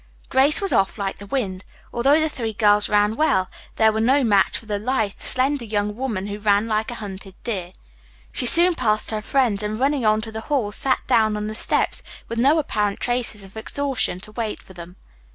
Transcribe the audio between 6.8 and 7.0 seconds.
a